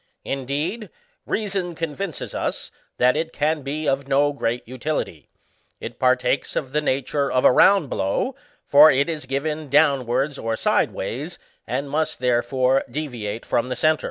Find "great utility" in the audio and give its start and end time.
4.33-5.29